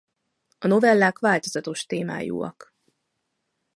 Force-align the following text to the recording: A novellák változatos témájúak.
A 0.59 0.67
novellák 0.67 1.19
változatos 1.19 1.85
témájúak. 1.85 2.75